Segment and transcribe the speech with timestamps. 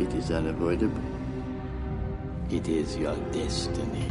[0.00, 1.02] It is unavoidable.
[2.48, 4.08] It is your destiny.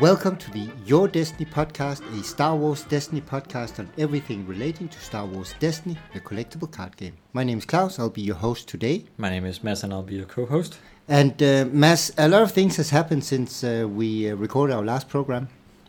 [0.00, 4.98] Welcome to the Your Destiny podcast, a Star Wars Destiny podcast on everything relating to
[4.98, 7.18] Star Wars Destiny, the collectible card game.
[7.34, 9.04] My name is Claus, I'll be your host today.
[9.18, 10.78] My name is Mads, and I'll be your co-host.
[11.06, 14.84] And uh, Mads, a lot of things has happened since uh, we uh, recorded our
[14.84, 15.48] last program.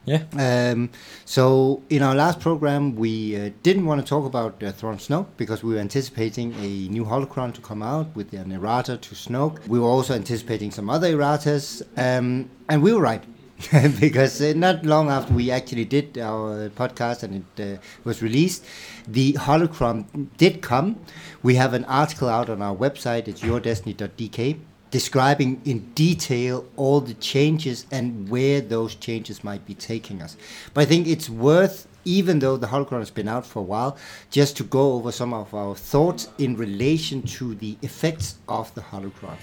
[0.09, 0.23] Yeah.
[0.71, 0.89] Um,
[1.23, 5.27] so in our last program, we uh, didn't want to talk about uh, Thrawn Snoke
[5.37, 9.67] because we were anticipating a new holocron to come out with an errata to Snoke.
[9.67, 13.23] We were also anticipating some other erratas, um, and we were right.
[13.99, 18.65] because uh, not long after we actually did our podcast and it uh, was released,
[19.07, 20.97] the holocron did come.
[21.43, 24.59] We have an article out on our website, it's yourdestiny.dk,
[24.91, 30.35] describing in detail all the changes and where those changes might be taking us.
[30.73, 33.97] But I think it's worth, even though the holocron has been out for a while,
[34.31, 38.81] just to go over some of our thoughts in relation to the effects of the
[38.81, 39.37] holocron.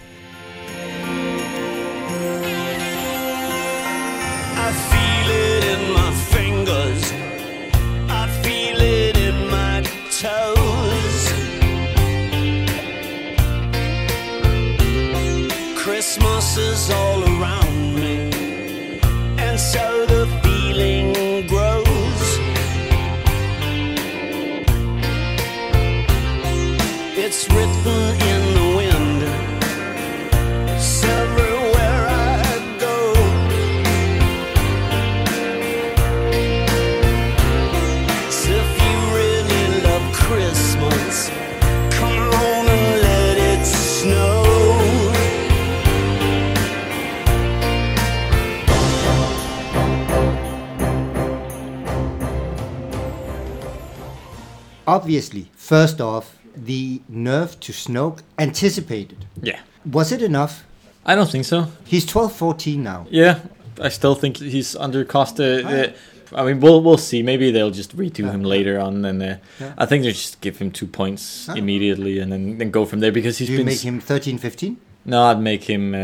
[55.07, 59.25] Obviously, first off, the nerf to Snoke anticipated.
[59.41, 59.61] Yeah.
[59.93, 60.65] Was it enough?
[61.05, 61.69] I don't think so.
[61.85, 63.07] He's 12 14 now.
[63.09, 63.39] Yeah.
[63.81, 65.39] I still think he's under cost.
[65.39, 65.93] Uh, uh,
[66.35, 67.23] I mean, we'll we'll see.
[67.23, 69.75] Maybe they'll just redo him later on, and uh, Yeah.
[69.79, 71.55] I think they just give him two points Ah.
[71.55, 73.67] immediately, and then, then go from there because he's Do you been.
[73.67, 74.77] make him 13 15?
[75.07, 75.95] No, I'd make him.
[75.95, 75.99] Uh,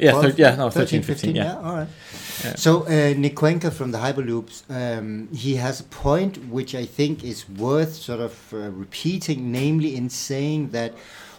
[0.00, 0.24] yeah, 12?
[0.24, 1.56] thir- yeah, no, 13, 15, yeah.
[1.56, 1.88] all right.
[2.44, 2.54] Yeah.
[2.56, 7.24] So, uh, Nick Cuenca from the Hyperloops, um, he has a point which I think
[7.24, 10.92] is worth sort of uh, repeating, namely in saying that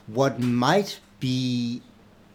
[0.07, 1.81] what might be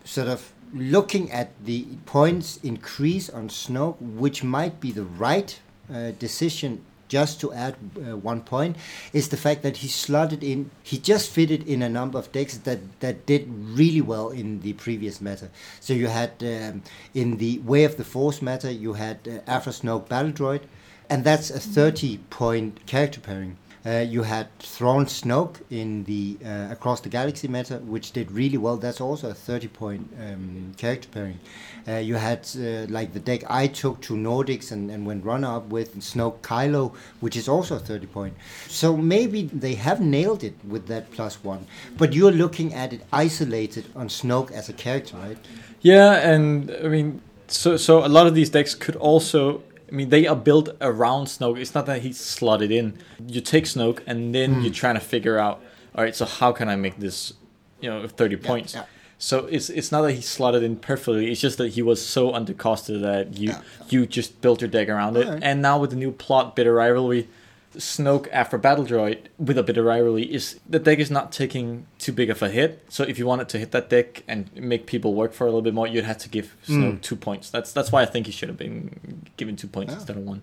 [0.05, 5.59] sort of looking at the points increase on Snoke, which might be the right
[5.93, 6.85] uh, decision.
[7.15, 8.75] Just to add uh, one point,
[9.13, 12.57] is the fact that he slotted in, he just fitted in a number of decks
[12.67, 13.43] that, that did
[13.81, 15.49] really well in the previous meta.
[15.79, 16.83] So you had um,
[17.15, 20.63] in the Way of the Force meta, you had uh, Aphra Snoke Battle Droid,
[21.09, 23.59] and that's a 30 point character pairing.
[23.87, 28.57] Uh, you had Thrawn Snoke in the uh, Across the Galaxy meta, which did really
[28.57, 28.79] well.
[28.79, 31.39] That's also a 30 point um, character pairing.
[31.87, 35.57] Uh, you had uh, like the deck I took to Nordics and, and went runner
[35.57, 38.35] up with Snoke Kylo, which is also a 30 point.
[38.69, 41.67] So maybe they have nailed it with that plus one.
[41.99, 45.39] But you're looking at it isolated on Snoke as a character, right?
[45.83, 49.63] Yeah, and I mean, so so a lot of these decks could also.
[49.91, 51.59] I mean, they are built around Snoke.
[51.61, 52.99] It's not that he's slotted in.
[53.27, 54.61] You take Snoke, and then hmm.
[54.63, 55.63] you're trying to figure out.
[55.95, 57.35] All right, so how can I make this,
[57.81, 58.75] you know, thirty points?
[58.75, 58.85] yeah.
[59.19, 61.31] So it's it's not that he's slotted in perfectly.
[61.31, 63.63] It's just that he was so undercosted that you Yeah.
[63.89, 65.27] you just built your deck around it.
[65.43, 67.29] And now with the new plot, bitter rivalry,
[67.77, 71.87] Snoke Aphra Battle Droid with a bit of rivalry is the deck is not taking
[71.99, 72.85] too big of a hit.
[72.89, 75.63] So if you wanted to hit that deck and make people work for a little
[75.63, 76.73] bit more, you'd have to give hmm.
[76.73, 77.51] Snoke two points.
[77.51, 79.97] That's that's why I think he should have been given two points ah.
[79.97, 80.43] instead of one.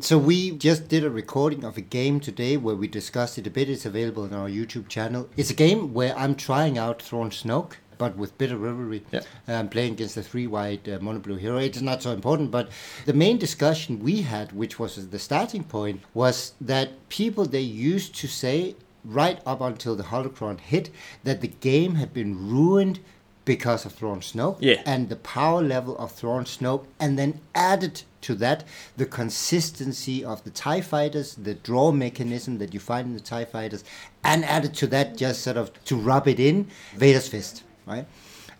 [0.00, 3.50] So we just did a recording of a game today where we discussed it a
[3.50, 3.68] bit.
[3.68, 5.28] It's available on our YouTube channel.
[5.36, 9.02] It's a game where I'm trying out Thrawn Snoke, but with bitter rivalry.
[9.12, 9.20] Yeah.
[9.46, 11.58] I'm playing against the three white uh, mono blue hero.
[11.58, 12.70] It's not so important, but
[13.04, 18.14] the main discussion we had, which was the starting point, was that people they used
[18.16, 20.90] to say right up until the holocron hit
[21.24, 23.00] that the game had been ruined
[23.44, 24.82] because of Thrawn Snoke Yeah.
[24.84, 28.62] and the power level of Thrawn Snoke, and then added to that
[28.98, 33.46] the consistency of the TIE fighters, the draw mechanism that you find in the TIE
[33.46, 33.84] fighters,
[34.22, 36.66] and added to that just sort of to rub it in
[36.96, 38.06] Vader's Fist, right?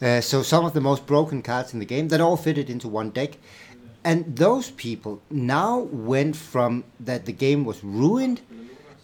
[0.00, 2.88] Uh, so some of the most broken cards in the game that all fitted into
[2.88, 3.36] one deck.
[4.04, 8.40] And those people now went from that the game was ruined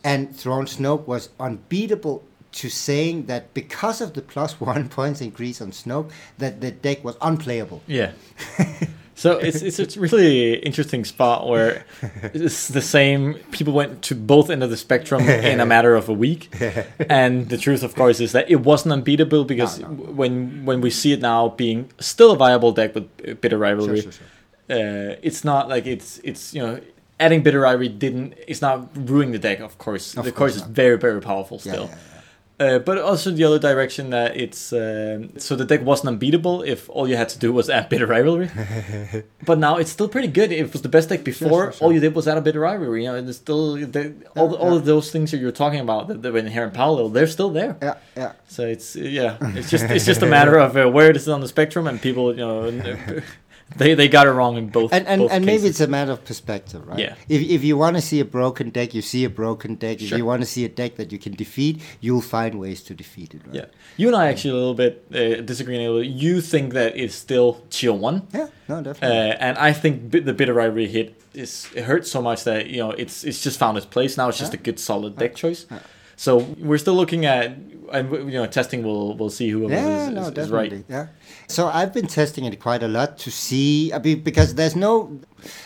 [0.05, 2.23] and Thrawn Snoke was unbeatable
[2.53, 7.03] to saying that because of the plus one points increase on Snoke, that the deck
[7.03, 7.83] was unplayable.
[7.87, 8.13] Yeah.
[9.25, 11.71] So it's it's it's really interesting spot where
[12.35, 13.35] it's the same.
[13.57, 15.23] People went to both end of the spectrum
[15.53, 16.43] in a matter of a week,
[17.09, 19.95] and the truth, of course, is that it wasn't unbeatable because No, no.
[20.21, 20.33] when
[20.69, 24.03] when we see it now being still a viable deck with a bit of rivalry,
[24.03, 24.27] Sure, sure,
[24.69, 24.77] sure.
[24.77, 26.79] uh, it's not like it's it's you know
[27.19, 28.77] adding bitter rivalry didn't it's not
[29.09, 29.61] ruining the deck.
[29.61, 31.89] Of course, Of the course course is very very powerful Yeah, still.
[31.89, 32.14] yeah, yeah.
[32.61, 36.89] Uh, but also the other direction that it's um, so the deck wasn't unbeatable if
[36.89, 38.49] all you had to do was add bitter rivalry.
[39.45, 40.53] but now it's still pretty good.
[40.53, 41.49] It was the best deck before.
[41.49, 41.87] sure, sure.
[41.87, 43.05] All you did was add a bitter rivalry.
[43.05, 44.77] You know, and it's still the, all the, all yeah.
[44.77, 47.09] of those things that you're talking about that, that were inherent parallel.
[47.09, 47.77] They're still there.
[47.83, 48.33] Yeah, yeah.
[48.47, 51.41] So it's yeah, it's just it's just a matter of uh, where it is on
[51.41, 52.71] the spectrum, and people you know
[53.77, 54.93] they they got it wrong in both.
[54.93, 56.99] And and, both and maybe it's a matter of perspective, right?
[56.99, 57.15] Yeah.
[57.29, 60.01] If if you want to see a broken deck, you see a broken deck.
[60.01, 60.19] If Sure.
[60.19, 63.35] you want to see a deck that you can defeat, you'll find ways to defeat
[63.35, 63.55] it, right?
[63.57, 63.67] yeah.
[63.97, 66.05] You and I actually a little bit uh, disagreeing a little.
[66.05, 68.27] You think that it's still tier one.
[68.33, 69.17] Yeah, no, definitely.
[69.31, 72.79] Uh, and I think the bitter rivalry hit is it hurts so much that you
[72.79, 74.29] know it's it's just found its place now.
[74.29, 75.67] It's just a good solid deck choice.
[76.17, 77.57] So we're still looking at
[77.93, 78.83] and you know testing.
[78.83, 80.85] will we'll see who yeah, is, no, is, is right.
[80.89, 81.09] Yeah.
[81.49, 83.93] So I've been testing it quite a lot to see.
[83.93, 85.21] I mean, because there's no,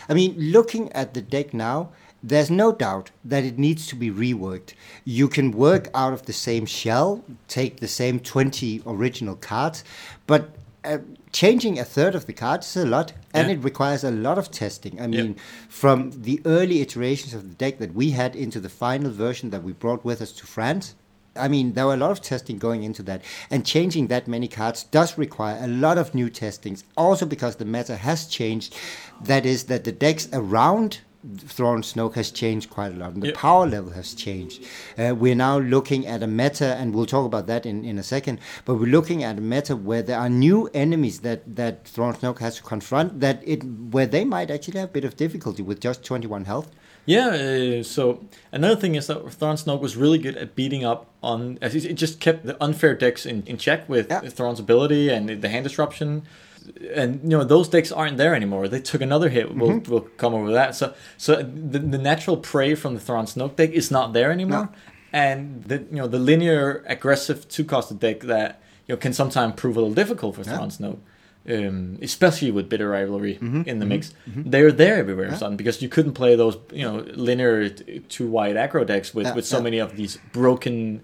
[0.09, 1.91] I mean, looking at the deck now,
[2.23, 4.75] there's no doubt that it needs to be reworked.
[5.05, 9.85] You can work out of the same shell, take the same 20 original cards,
[10.27, 10.51] but
[10.85, 10.99] uh,
[11.33, 13.55] changing a third of the cards is a lot, and Yeah.
[13.55, 15.01] it requires a lot of testing.
[15.01, 15.37] I mean,
[15.69, 19.63] from the early iterations of the deck that we had into the final version that
[19.63, 20.95] we brought with us to France.
[21.37, 24.49] I mean, there were a lot of testing going into that, and changing that many
[24.49, 26.83] cards does require a lot of new testings.
[26.97, 28.75] Also, because the meta has changed,
[29.23, 30.99] that is, that the decks around
[31.47, 33.37] Thrawn Snoke has changed quite a lot, and the Yep.
[33.37, 34.62] power level has changed.
[34.97, 38.03] Uh, we're now looking at a meta, and we'll talk about that in, in a
[38.05, 38.38] second.
[38.65, 42.38] But we're looking at a meta where there are new enemies that that Thrawn Snoke
[42.38, 43.20] has to confront.
[43.20, 46.70] That it where they might actually have a bit of difficulty with just 21 health.
[47.05, 47.29] Yeah.
[47.29, 48.20] Uh, so
[48.53, 51.59] another thing is that Thrawn Snoke was really good at beating up on.
[51.61, 54.20] as It just kept the unfair decks in, in check with Yeah.
[54.29, 56.23] Thrawn's ability and the hand disruption.
[56.94, 58.69] And you know those decks aren't there anymore.
[58.69, 59.55] They took another hit.
[59.55, 59.91] We'll, Mm-hmm.
[59.91, 60.75] we'll come over that.
[60.75, 64.65] So so the, the natural prey from the Thrawn Snoke deck is not there anymore.
[64.65, 64.69] No.
[65.12, 69.55] And the you know the linear aggressive two costed deck that you know can sometimes
[69.56, 70.56] prove a little difficult for Yeah.
[70.56, 70.99] Thrawn Snoke.
[71.49, 75.56] Um, especially with bitter rivalry Mm-hmm, in the mix, they're there everywhere, son.
[75.56, 79.35] Because you couldn't play those, you know, linear t- two wide aggro decks with, Yeah,
[79.35, 79.62] with so yeah.
[79.62, 81.00] many of these broken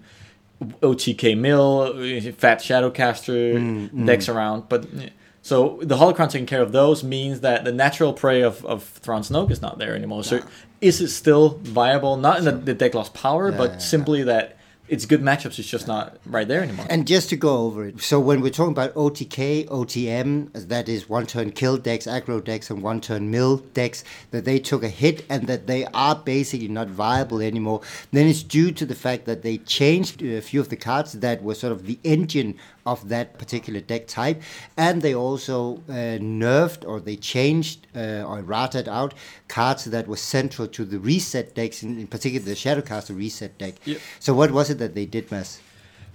[0.83, 1.93] OTK mill,
[2.33, 3.55] fat Shadowcaster
[3.91, 4.69] Mm, decks around.
[4.69, 4.85] But
[5.45, 9.21] so the holocron taking care of those means that the natural prey of, of Thrawn
[9.21, 10.23] Snoke is not there anymore.
[10.23, 10.41] So
[10.81, 12.17] is it still viable?
[12.17, 14.57] Not in that the deck lost power, Yeah, but yeah, simply that
[14.87, 15.59] it's good matchups.
[15.59, 16.87] It's just not right there anymore.
[16.89, 21.07] And just to go over it, so when we're talking about OTK, OTM, that is
[21.07, 24.89] one turn kill decks, aggro decks, and one turn mill decks, that they took a
[24.89, 27.81] hit and that they are basically not viable anymore,
[28.11, 31.43] then it's due to the fact that they changed a few of the cards that
[31.43, 34.41] were sort of the engine of that particular deck type,
[34.77, 39.13] and they also uh, nerfed or they changed uh, or ratted out
[39.47, 43.75] cards that were central to the reset decks, in, in particular the Shadowcaster reset deck.
[43.85, 43.99] Yep.
[44.19, 45.59] So what was it that they did, Mads?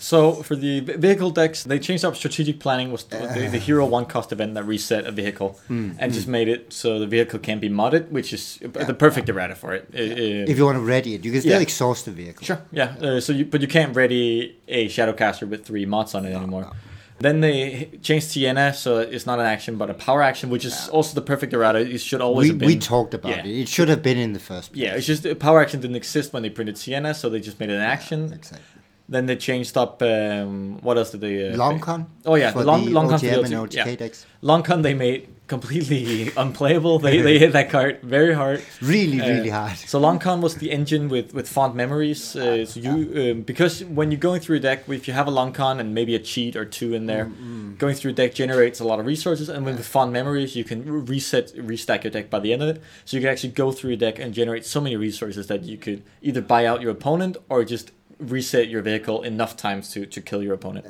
[0.02, 3.84] So for the vehicle decks, they changed up strategic planning was the, the, the hero
[3.84, 7.38] one cost event that reset a vehicle Hmm, and just made it so the vehicle
[7.38, 9.82] can be modded, which is the perfect errata for it.
[9.94, 11.60] Uh, If you want to ready it, you can still Yeah.
[11.68, 12.44] exhaust the vehicle.
[12.46, 12.60] Sure.
[12.72, 12.94] Yeah.
[13.00, 16.72] Uh, so you, but you can't ready a Shadowcaster with three mods on it anymore.
[17.18, 20.88] Then they changed Sienna, so it's not an action but a power action, which is
[20.88, 21.80] also the perfect errata.
[21.80, 22.66] It should always We, have been.
[22.68, 23.44] we talked about yeah.
[23.44, 23.60] it.
[23.64, 24.82] It should have been in the first place.
[24.82, 27.60] Yeah, it's just the power action didn't exist when they printed Sienna, so they just
[27.60, 28.32] made it an action.
[28.32, 28.79] Exactly.
[29.10, 30.00] Then they changed up.
[30.02, 31.50] Um, what else did they?
[31.50, 32.06] Uh, Long con?
[32.24, 33.96] Oh yeah, for long the long con for OTM the and OTK yeah.
[33.96, 34.24] decks.
[34.40, 37.00] Long they made completely unplayable.
[37.00, 38.62] They they hit that card very hard.
[38.80, 39.76] Really, Uh, really hard.
[39.76, 42.36] So long con was the engine with with fond memories.
[42.36, 45.34] Uh, so you um, because when you're going through a deck, if you have a
[45.40, 48.32] long con and maybe a cheat or two in there, Mm, going through a deck
[48.34, 49.48] generates a lot of resources.
[49.48, 52.78] And with fond memories, you can reset restack your deck by the end of it.
[53.04, 55.76] So you can actually go through a deck and generate so many resources that you
[55.84, 57.90] could either buy out your opponent or just
[58.20, 60.86] reset your vehicle enough times to to kill your opponent.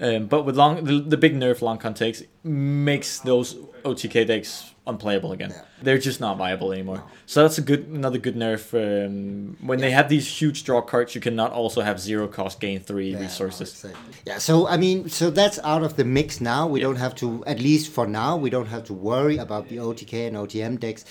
[0.00, 4.70] Um, but with long, the, the big nerf long con takes makes those OTK decks
[4.86, 5.54] unplayable again.
[5.82, 7.02] They're just not viable anymore.
[7.26, 8.72] So that's a good another good nerf.
[8.74, 12.80] Um, when they have these huge draw cards, you cannot also have zero cost gain
[12.80, 13.70] three Yeah, resources.
[13.72, 14.14] exactly.
[14.26, 16.66] Yeah, so I mean, so that's out of the mix now.
[16.66, 19.76] We don't have to, at least for now, we don't have to worry about the
[19.76, 21.04] OTK and OTM decks.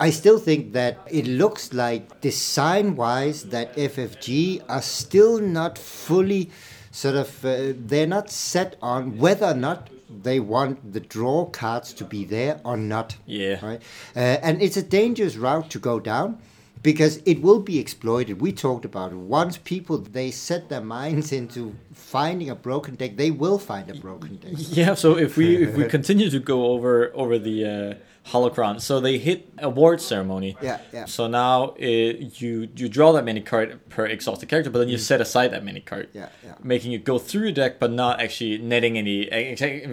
[0.00, 6.50] I still think that it looks like design wise that FFG are still not fully
[6.90, 9.90] sort of, uh, they're not set on whether or not
[10.22, 13.16] they want the draw cards to be there or not.
[13.26, 13.64] Yeah.
[13.64, 13.82] Right.
[14.14, 16.38] Uh, and it's a dangerous route to go down
[16.82, 18.40] because it will be exploited.
[18.40, 19.16] We talked about it.
[19.16, 23.94] Once people they set their minds into finding a broken deck, they will find a
[23.94, 24.52] broken deck.
[24.56, 29.00] Yeah, so if we if we continue to go over over the uh, holocron, so
[29.00, 30.56] they hit award ceremony.
[30.62, 31.04] Yeah, yeah.
[31.04, 34.98] So now uh, you you draw that many card per exhausted character, but then you
[34.98, 36.08] set aside that many card.
[36.10, 36.14] Mm.
[36.14, 36.54] Yeah, yeah.
[36.62, 39.28] Making it go through your deck, but not actually netting any.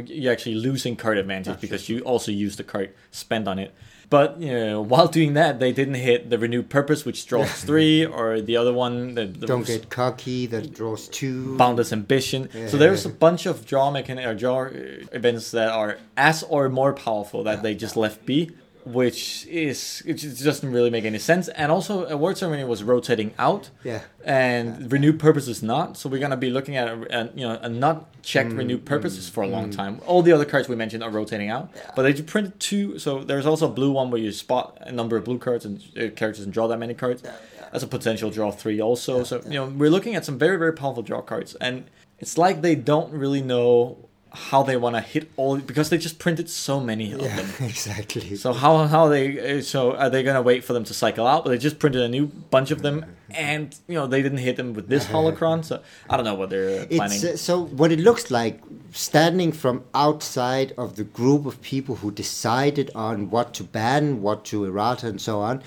[0.07, 3.73] You're actually losing card advantage because you also use the card spent on it.
[4.09, 8.05] But you know, while doing that, they didn't hit the renewed purpose, which draws three,
[8.05, 10.45] or the other one, the Don't get cocky.
[10.45, 11.57] That draws two.
[11.57, 12.49] boundless ambition.
[12.69, 14.69] So there's a bunch of draw mechanic or draw uh,
[15.11, 18.51] events that are as or more powerful that they just left be,
[18.93, 21.47] which is it just doesn't really make any sense.
[21.49, 24.01] And also, award ceremony was rotating out, Yeah.
[24.25, 25.97] and renewed purpose is not.
[25.97, 28.85] So we're gonna be looking at a, a, you know a not checked Mm, renewed
[28.85, 29.99] purposes for a long time.
[30.05, 31.91] All the other cards we mentioned are rotating out, yeah.
[31.95, 32.99] but they printed two.
[32.99, 35.77] So there's also a blue one where you spot a number of blue cards and
[35.95, 37.21] uh, characters and draw that many cards.
[37.23, 37.31] Yeah,
[37.71, 39.23] That's a potential draw three also.
[39.23, 41.85] so you know we're looking at some very very powerful draw cards, and
[42.19, 46.19] it's like they don't really know how they want to hit all because they just
[46.19, 47.49] printed so many of Yeah, them.
[47.67, 48.35] exactly.
[48.35, 51.43] So how how they uh, so are they gonna wait for them to cycle out?
[51.43, 54.55] But they just printed a new bunch of them, and you know they didn't hit
[54.57, 55.63] them with this holocron.
[55.65, 57.15] So I don't know what they're planning.
[57.17, 61.95] It's uh, so what it looks like standing from outside of the group of people
[61.95, 65.61] who decided on what to ban, what to errata, and so on.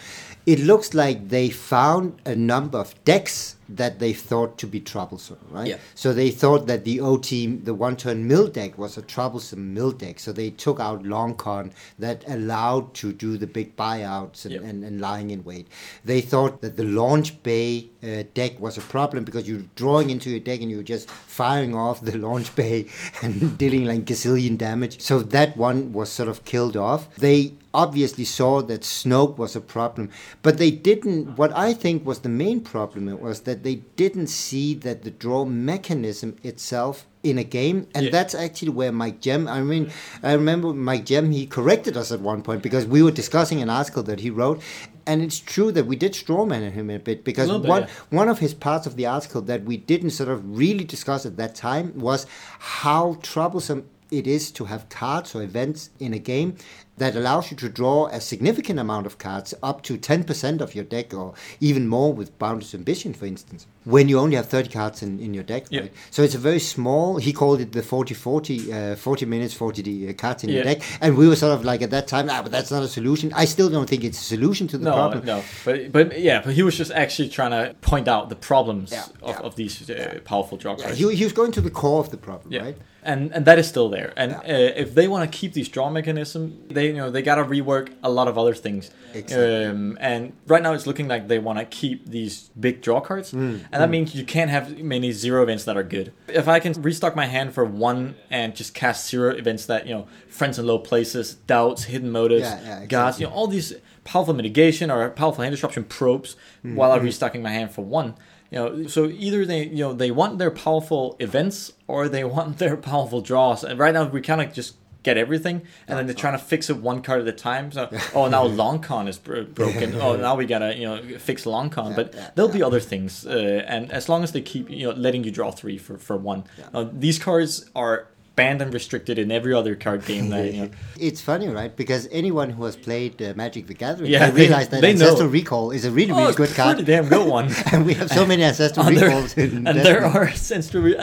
[0.47, 5.39] It looks like they found a number of decks that they thought to be troublesome,
[5.51, 5.69] right?
[5.69, 5.79] Yeah.
[5.95, 10.19] So they thought that the OT, the one-turn mill deck, was a troublesome mill deck.
[10.19, 14.63] So they took out long con that allowed to do the big buyouts and, Yep.
[14.65, 15.69] and, and lying in wait.
[16.05, 20.31] They thought that the launch bay uh, deck was a problem because you're drawing into
[20.31, 22.87] your deck and you're just firing off the launch bay
[23.23, 25.01] and dealing like gazillion damage.
[25.01, 27.15] So that one was sort of killed off.
[27.17, 30.11] They obviously saw that Snoke was a problem,
[30.43, 31.37] but they didn't.
[31.37, 35.45] What I think was the main problem was that they didn't see that the draw
[35.45, 38.11] mechanism itself in a game, and Yeah.
[38.11, 39.47] that's actually where Mike Jem.
[39.47, 39.91] I mean,
[40.23, 41.31] I remember Mike Jem.
[41.33, 44.63] He corrected us at one point because we were discussing an article that he wrote,
[45.07, 47.89] and it's true that we did strawman him a bit because bit, one yeah.
[48.11, 51.37] one of his parts of the article that we didn't sort of really discuss at
[51.37, 52.27] that time was
[52.59, 56.57] how troublesome it is to have cards or events in a game
[57.01, 60.85] that allows you to draw a significant amount of cards, up to 10% of your
[60.85, 65.03] deck, or even more with Boundless Ambition, for instance, when you only have 30 cards
[65.03, 65.65] in, in your deck.
[65.71, 65.81] Yeah.
[65.81, 65.93] Right?
[66.11, 70.15] So it's a very small, he called it the 40 40, uh, 40 minutes, 40
[70.15, 70.83] cards in your deck.
[71.01, 73.33] And we were sort of like at that time, ah, but that's not a solution.
[73.35, 75.25] I still don't think it's a solution to the no, problem.
[75.27, 78.91] no, but but yeah, but he was just actually trying to point out the problems
[78.93, 79.47] Yeah, of, yeah.
[79.47, 80.99] of these uh, powerful draw Yeah, cards.
[80.99, 82.63] he, he was going to the core of the problem, Yeah.
[82.65, 82.77] right?
[83.03, 84.13] And and that is still there.
[84.17, 84.55] And Yeah.
[84.55, 87.89] uh, if they want to keep these draw mechanism, they you know they gotta rework
[88.03, 88.91] a lot of other things.
[89.15, 89.65] Exactly.
[89.67, 93.33] Um, and right now it's looking like they want to keep these big draw cards,
[93.33, 96.13] Mm, and that means you can't have many zero events that are good.
[96.29, 99.95] If I can restock my hand for one and just cast zero events that you
[99.95, 103.75] know friends in low places, doubts, hidden motives, Yeah, yeah, gods, you know all these
[104.05, 108.15] powerful mitigation or powerful hand disruption probes, Mm, while I'm restocking my hand for one.
[108.51, 112.59] You know, so either they, you know, they want their powerful events or they want
[112.59, 113.63] their powerful draws.
[113.63, 116.71] And right now we kind of just get everything, and then they're trying to fix
[116.71, 117.73] it one card at a time.
[117.73, 119.95] So, oh, now long con is bro- broken.
[120.01, 121.95] Oh, now we gotta, you know, fix long con.
[121.95, 124.95] But yeah, there'll be other things, uh, and as long as they keep, you know,
[124.95, 126.45] letting you draw three for for one.
[126.93, 128.09] These cards are
[128.41, 130.71] banned and restricted in every other card game that you know.
[131.09, 131.73] It's funny, right?
[131.83, 135.05] Because anyone who has played uh, Magic the Gathering, Yeah, they realize that they know.
[135.07, 136.87] Ancestral Recall is a really, Oh, really it's good pretty card.
[136.93, 137.47] damn good one.
[137.73, 139.33] and we have so many Ancestral And there, Recalls.
[139.37, 140.25] in and there are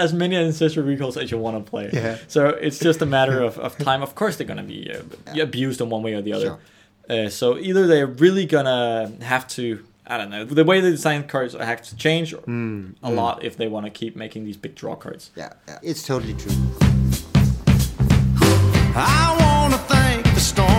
[0.05, 1.89] as many ancestral recalls as you want to play.
[1.93, 2.17] Yeah.
[2.27, 4.01] So it's just a matter of, of time.
[4.07, 6.51] Of course, they're going to be uh, abused in one way or the other.
[7.09, 9.63] Uh, so either they're really going to have to,
[10.05, 13.53] I don't know, the way they design cards have to change Hmm, a lot if
[13.57, 15.31] they want to keep making these big draw cards.
[15.35, 16.86] Yeah, yeah, it's totally true.
[18.99, 20.76] I wanna thank the storm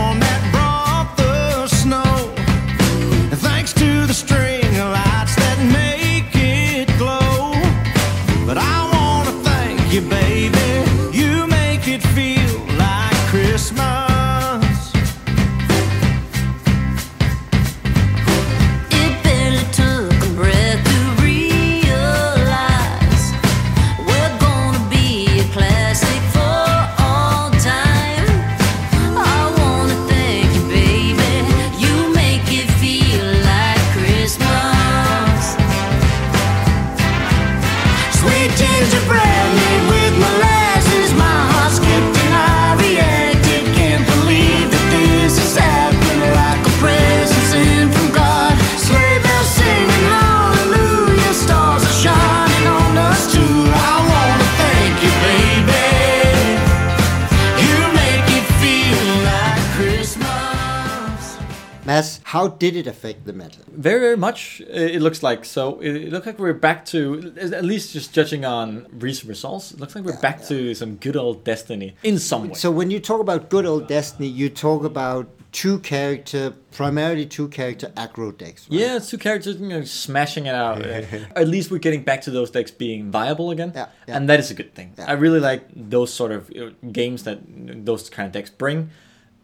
[62.25, 63.61] How did it affect the meta?
[63.73, 64.61] Very, very much.
[64.63, 65.81] uh, It looks like so.
[65.81, 69.73] It, it looks like we're back to at least just judging on recent results.
[69.73, 72.55] It looks like we're back to some good old Destiny in some way.
[72.55, 77.49] So when you talk about good old Destiny, you talk about two character, primarily two
[77.49, 78.69] character aggro decks.
[78.69, 78.81] Right?
[78.81, 80.83] Yeah, it's two characters, you know, smashing it out.
[81.37, 84.17] At least we're getting back to those decks being viable again, Yeah, yeah.
[84.17, 84.93] and that is a good thing.
[84.99, 85.07] Yeah.
[85.09, 86.51] I really like those sort of
[86.93, 87.39] games that
[87.87, 88.91] those kind of decks bring.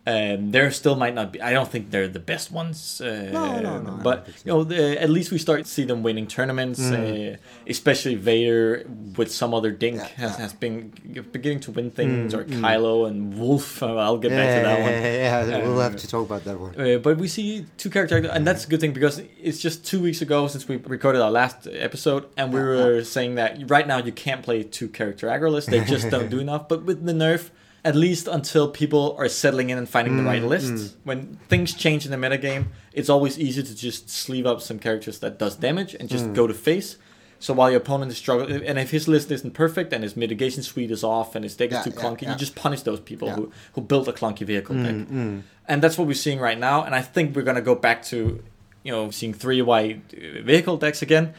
[0.06, 1.40] Um, there still might not be.
[1.40, 3.00] I don't think they're the best ones.
[3.00, 4.32] Uh, No, no, no, But so.
[4.44, 6.78] you know, the, at least we start to see them winning tournaments.
[6.78, 8.84] Uh, especially Vader
[9.16, 9.99] with some other dink Mm.
[10.00, 10.37] Yeah, has, yeah.
[10.38, 10.92] has been
[11.32, 13.82] beginning to win things, or Kylo and Wolf.
[13.82, 14.90] uh, I'll get back to that one.
[14.92, 16.78] Yeah, yeah, we'll have to talk about that one.
[16.78, 20.00] Uh, but we see two characters, and that's a good thing because it's just two
[20.02, 23.99] weeks ago since we recorded our last episode, and we were saying that right now
[23.99, 26.68] you can't play two character aggro lists; they just don't do enough.
[26.68, 27.50] But with the nerf,
[27.85, 30.95] at least until people are settling in and finding the right mm, list, mm.
[31.05, 35.19] when things change in the metagame, it's always easy to just sleeve up some characters
[35.19, 36.35] that does damage and just mm.
[36.35, 36.97] go to face.
[37.38, 40.62] So while your opponent is struggling, and if his list isn't perfect and his mitigation
[40.62, 42.33] suite is off and his deck Yeah, is too yeah, clunky, yeah.
[42.33, 45.43] you just punish those people who, who built a clunky vehicle deck.
[45.69, 46.85] And that's what we're seeing right now.
[46.85, 48.43] And I think we're going to go back to,
[48.83, 51.35] you know, seeing three white uh, vehicle decks again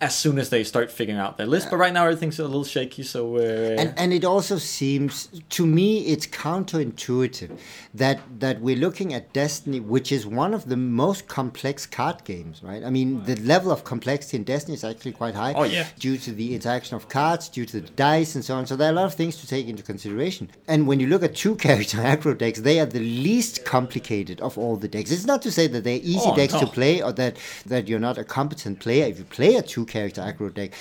[0.00, 1.68] as soon as they start figuring out their list.
[1.70, 3.02] But right now everything's a little shaky.
[3.02, 7.58] So and and it also seems to me it's counterintuitive
[7.94, 12.62] that that we're looking at Destiny, which is one of the most complex card games,
[12.62, 12.84] right?
[12.84, 15.54] I mean, the level of complexity in Destiny is actually quite high.
[15.54, 15.86] Oh, yeah.
[15.98, 18.66] due to the interaction of cards, due to the dice, and so on.
[18.66, 20.50] So there are a lot of things to take into consideration.
[20.68, 24.58] And when you look at two character aggro decks, they are the least complicated of
[24.58, 25.10] all the decks.
[25.10, 27.36] It's not to say that they're easy Oh, decks to play or that
[27.66, 30.72] that you're not a competent player if you play a two character aggro deck.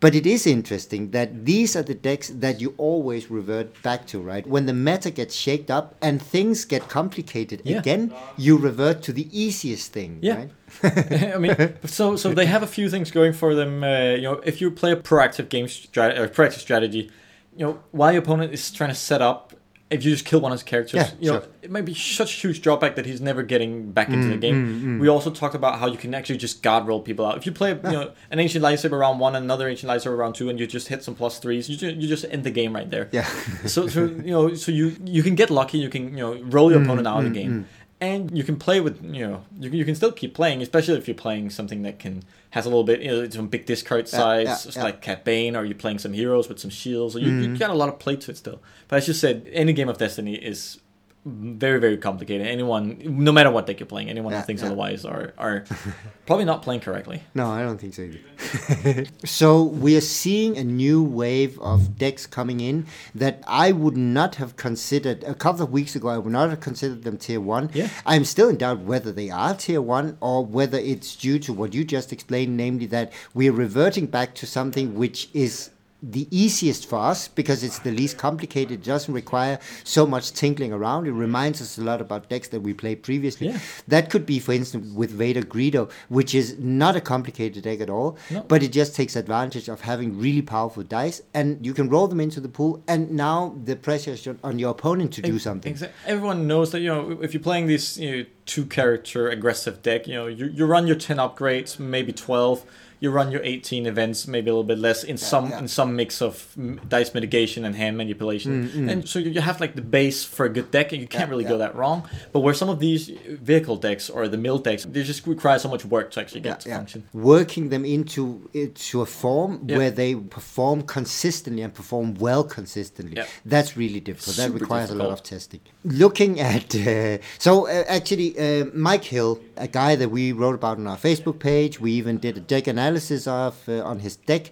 [0.00, 4.18] But it is interesting that these are the decks that you always revert back to,
[4.18, 4.46] right?
[4.46, 7.78] When the meta gets shaked up and things get complicated Yeah.
[7.80, 10.36] again, you revert to the easiest thing, Yeah.
[10.36, 10.50] right?
[11.34, 13.84] I mean, so so they have a few things going for them.
[13.84, 17.10] Uh, you know, if you play a proactive game strat- or proactive strategy,
[17.56, 19.52] you know, while your opponent is trying to set up,
[19.90, 21.48] if you just kill one of his characters, Yeah, you know, sure.
[21.62, 24.40] it might be such a huge drawback that he's never getting back into the Mm,
[24.40, 24.98] game.
[25.00, 27.36] We also talked about how you can actually just god roll people out.
[27.36, 30.36] If you play, you know, an ancient lightsaber round one and another ancient lightsaber round
[30.36, 32.72] two, and you just hit some plus threes, you just, you just end the game
[32.72, 33.08] right there.
[33.10, 33.24] Yeah.
[33.66, 35.78] so, so you know, so you you can get lucky.
[35.78, 37.66] You can you know roll Mm, your opponent out of the game,
[38.00, 40.96] and you can play with you know you, can- you can still keep playing, especially
[40.96, 44.08] if you're playing something that can has a little bit you know some big discard
[44.08, 44.82] size yeah, yeah.
[44.82, 47.14] like Cad Bane, or you're playing some heroes with some shields.
[47.16, 47.42] or you, Mm.
[47.52, 48.60] you got a lot of play to it still.
[48.88, 50.80] But as you said, any game of Destiny is
[51.24, 52.46] very very complicated.
[52.46, 54.68] Anyone, no matter what deck you're playing, anyone Yeah, who thinks yeah.
[54.68, 55.64] otherwise are are
[56.26, 57.22] probably not playing correctly.
[57.34, 59.04] No, I don't think so either.
[59.26, 64.36] so we are seeing a new wave of decks coming in that I would not
[64.36, 66.08] have considered a couple of weeks ago.
[66.08, 67.70] I would not have considered them tier one.
[67.74, 67.88] Yeah.
[68.06, 71.74] I'm still in doubt whether they are tier one or whether it's due to what
[71.74, 75.70] you just explained, namely that we're reverting back to something which is
[76.02, 78.72] the easiest for us because it's the least complicated.
[78.80, 81.06] It doesn't require so much tinkling around.
[81.06, 83.48] It reminds us a lot about decks that we played previously.
[83.48, 83.58] Yeah.
[83.88, 87.90] That could be, for instance, with Vader Greedo, which is not a complicated deck at
[87.90, 88.42] all, No.
[88.48, 92.20] but it just takes advantage of having really powerful dice, and you can roll them
[92.20, 92.82] into the pool.
[92.88, 95.74] And now the pressure is on your opponent to do something.
[95.74, 99.82] Exa- Everyone knows that you know if you're playing this you know, two character aggressive
[99.82, 102.64] deck, you know you, you run your ten upgrades, maybe twelve.
[103.02, 105.58] You run your eighteen events, maybe a little bit less in some yeah.
[105.60, 106.54] in some mix of
[106.88, 110.52] dice mitigation and hand manipulation, Mm, and so you have like the base for a
[110.56, 111.54] good deck, and you can't Yeah, really yeah.
[111.54, 111.98] go that wrong.
[112.32, 113.08] But where some of these
[113.50, 116.60] vehicle decks or the mill decks, they just require so much work to actually get
[116.60, 117.04] to function.
[117.14, 119.78] Working them into into a form Yeah.
[119.78, 123.16] where they perform consistently and perform well consistently.
[123.16, 123.26] Yeah.
[123.54, 124.36] That's really difficult.
[124.36, 125.60] that Super requires a lot of testing.
[125.84, 130.76] Looking at uh, so uh, actually uh, Mike Hill, a guy that we wrote about
[130.82, 134.50] on our Facebook page, we even did a deck analysis of uh, on his deck.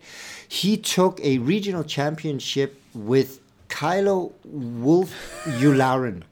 [0.48, 5.10] He took a regional championship with Kylo Wolf
[5.44, 6.22] Yularen.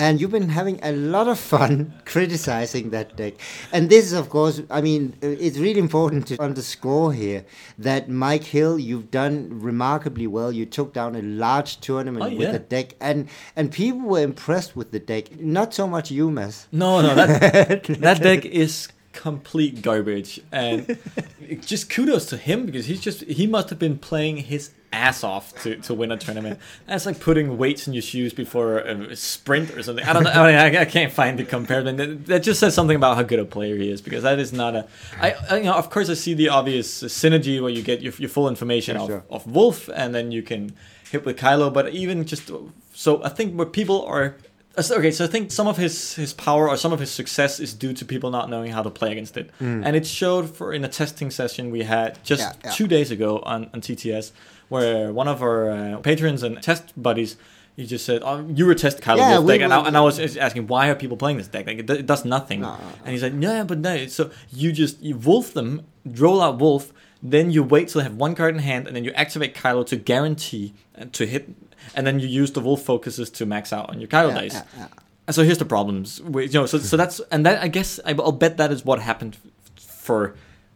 [0.00, 3.34] And you've been having a lot of fun criticizing that deck.
[3.72, 7.44] And this is, of course, I mean, uh, it's really important to underscore here
[7.78, 10.52] that Mike Hill, you've done remarkably well.
[10.52, 12.52] You took down a large tournament Oh, with yeah.
[12.52, 13.26] the deck, and
[13.56, 15.40] and people were impressed with the deck.
[15.40, 16.68] Not so much you, Mads.
[16.70, 18.86] No, no, that that deck is
[19.18, 20.96] complete garbage, and
[21.60, 25.60] just kudos to him because he's just he must have been playing his ass off
[25.62, 26.58] to, to win a tournament.
[26.86, 30.04] That's like putting weights in your shoes before a sprint or something.
[30.04, 30.30] I don't know.
[30.30, 31.96] I, mean, I, I can't find the comparison.
[31.96, 34.52] That, that just says something about how good a player he is because that is
[34.52, 34.86] not a.
[35.20, 38.12] I, I you know of course I see the obvious synergy where you get your,
[38.18, 39.24] your full information of, sure.
[39.46, 40.76] Wolf and then you can
[41.10, 42.50] hit with Kylo, but even just
[42.94, 44.36] so I think where people are
[44.78, 47.74] Okay, so I think some of his his power or some of his success is
[47.74, 50.84] due to people not knowing how to play against it, and it showed for in
[50.84, 52.42] a testing session we had just.
[52.42, 52.70] Yeah, yeah.
[52.70, 54.32] two days ago on, on TTS,
[54.68, 57.36] where one of our uh, patrons and test buddies.
[57.76, 59.96] He just said, "Oh, you were testing Kylo Yeah, Wolf we deck," and, I, and
[59.96, 61.64] I was asking, "Why are people playing this deck?
[61.68, 64.06] Like, it, it does nothing." No, no, And he said, "Yeah, but no.
[64.08, 68.16] So you just you wolf them, roll out wolf, then you wait till they have
[68.16, 71.50] one card in hand, and then you activate Kylo to guarantee uh, to hit,
[71.94, 74.54] and then you use the wolf focuses to max out on your Kylo Yeah, dice."
[74.54, 74.86] yeah, yeah.
[75.26, 76.20] And so here's the problems.
[76.22, 78.98] We, you know, so so that's and that I guess I'll bet that is what
[79.00, 79.36] happened
[79.76, 80.34] for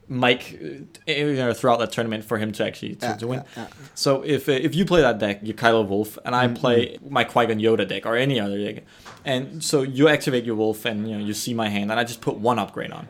[0.09, 0.61] Mike
[1.09, 3.39] uh, you know, throughout that tournament for him to actually to, Yeah, to win.
[3.57, 3.67] yeah, yeah.
[3.95, 6.57] So if uh, if you play that deck, your Kylo Wolf, and Mm-hmm.
[6.57, 8.85] I play my Qui Gon Yoda deck or any other deck,
[9.25, 12.05] and so you activate your Wolf, and you know you see my hand, and I
[12.05, 13.09] just put one upgrade on,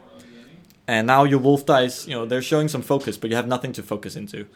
[0.87, 3.73] and now your Wolf dice, you know, they're showing some focus, but you have nothing
[3.73, 4.47] to focus into.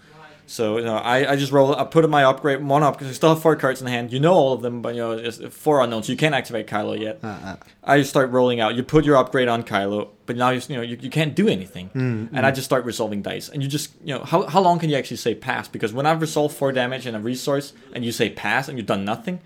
[0.48, 1.74] So you know, I, I just roll.
[1.74, 4.12] I put in my upgrade one up because I still have four cards in hand.
[4.12, 6.08] You know all of them, but you know it's four unknowns.
[6.08, 7.18] You can't activate Kylo yet.
[7.22, 8.74] Uh, I just start rolling out.
[8.76, 11.48] You put your upgrade on Kylo, but now you you know you, you can't do
[11.48, 11.90] anything.
[12.32, 13.48] And I just start resolving dice.
[13.48, 15.66] And you just you know how how long can you actually say pass?
[15.68, 18.86] Because when I've resolved four damage and a resource, and you say pass and you've
[18.86, 19.40] done nothing,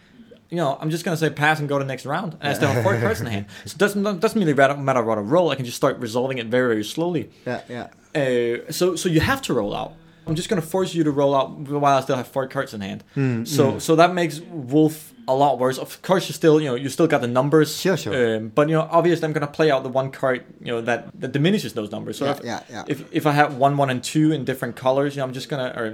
[0.51, 2.37] you know I'm just gonna say pass and go to the next round.
[2.41, 3.47] And I still have four cards in hand.
[3.65, 5.49] So it doesn't doesn't really matter matter what I roll.
[5.51, 7.31] I can just start resolving it very very slowly.
[7.47, 7.89] yeah, yeah.
[8.15, 9.95] Uh, so so you have to roll out.
[10.31, 11.51] I'm just gonna force you to roll out
[11.83, 13.03] while I still have four cards in hand.
[13.15, 15.77] Hmm, so so that makes Wolf a lot worse.
[15.77, 17.77] Of course, you still you know you still got the numbers.
[17.77, 18.37] Sure, sure.
[18.37, 21.01] Um, but you know obviously I'm gonna play out the one card you know that,
[21.21, 22.19] that diminishes those numbers.
[22.19, 22.85] So Yeah, if, yeah, yeah.
[22.87, 25.49] if if I have one one and two in different colors, you know I'm just
[25.49, 25.87] gonna or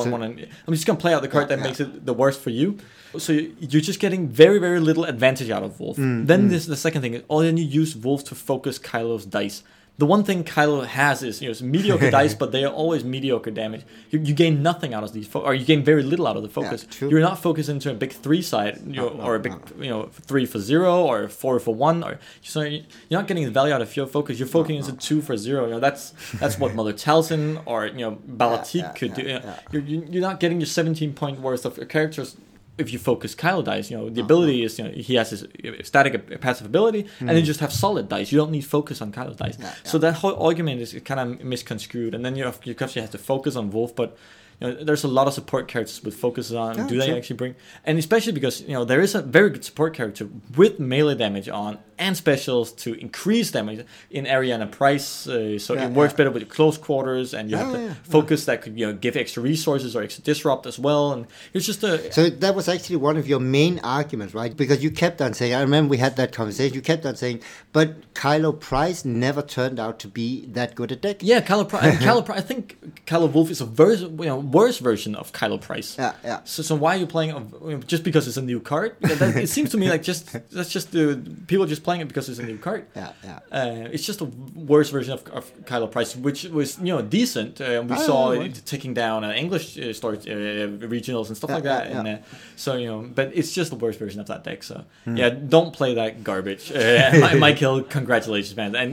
[0.00, 0.32] one So- one and
[0.66, 1.66] I'm just gonna play out the card Yeah, that yeah.
[1.68, 2.78] makes it the worst for you.
[3.18, 5.98] So you- you're just getting very very little advantage out of Wolf.
[5.98, 9.24] Mm, then this the second thing is oh then you use Wolf to focus Kylo's
[9.24, 9.62] dice.
[10.02, 13.02] The one thing Kylo has is you know it's mediocre dice, but they are always
[13.04, 13.82] mediocre damage.
[14.10, 16.42] You, you gain nothing out of these, fo- or you gain very little out of
[16.42, 16.80] the focus.
[16.90, 17.08] true.
[17.10, 19.82] You're not focused into a big three side, you know, no, or a big no.
[19.84, 23.44] you know three for zero or four for one, or so you- you're not getting
[23.44, 24.32] the value out of your focus.
[24.40, 25.60] You're focusing into two for zero.
[25.66, 26.04] You know that's
[26.42, 29.22] that's what Mother Talzin or you know Balatik yeah, could do.
[29.22, 29.60] You know, yeah.
[29.72, 32.36] You're you- you're not getting your 17 point worth of characters.
[32.78, 35.42] If you focus Kylo dice, you know the ability is you know he has his
[35.44, 38.32] uh, static passive ability, and then you just have solid dice.
[38.32, 39.56] You don't need focus on Kylo's dice.
[39.56, 39.62] Hmm.
[39.62, 43.02] Yeah, So that whole argument is kind of misconstrued, and then you have you actually
[43.02, 44.16] have to focus on Wolf, but
[44.60, 46.76] you know, there's a lot of support characters with focuses on.
[46.76, 47.16] Yeah, do they true.
[47.16, 47.54] actually bring?
[47.84, 51.48] And especially because you know there is a very good support character with melee damage
[51.48, 56.16] on and specials to increase damage in Arihnda Pryce, uh, so Yeah, it works yeah.
[56.16, 59.16] better with close quarters, and you have the yeah, focus that could you know give
[59.16, 62.96] extra resources or extra disrupt as well, and it's just a So that was actually
[62.96, 64.56] one of your main arguments, right?
[64.56, 67.40] Because you kept on saying, I remember we had that conversation, you kept on saying,
[67.72, 71.18] but Kylo Pryce never turned out to be that good a deck.
[71.20, 71.98] Yeah, Kylo Pryce.
[71.98, 72.38] Kylo Pryce.
[72.38, 75.90] I think Kylo Wolf is a very you know, worse version of Kylo Pryce.
[75.98, 76.40] Yeah, yeah.
[76.44, 78.90] So, so why are you playing a, just because it's a new card?
[79.00, 80.22] That, it seems to me like just
[80.56, 81.04] that's just the
[81.46, 82.82] people just playing it because it's a new card.
[82.94, 83.38] Yeah, yeah.
[83.58, 84.28] Uh, it's just a
[84.74, 87.60] worse version of, of Kylo Pryce, which was you know decent.
[87.60, 91.50] Uh, we Ah, saw it taking down uh, English uh, story uh, regionals and stuff
[91.50, 91.82] Yeah, like that.
[91.90, 92.14] yeah, and yeah.
[92.14, 94.62] uh, so you know, but it's just the worst version of that deck.
[94.62, 95.16] So Hmm.
[95.16, 96.70] yeah, don't play that garbage.
[96.72, 98.90] Uh, Michael, congratulations, man, and